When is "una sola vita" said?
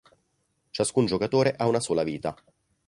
1.67-2.35